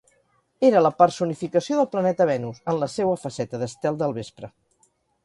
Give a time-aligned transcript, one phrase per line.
[0.69, 4.51] Era la personificació del planeta Venus, en la seua faceta d'estel del vespre.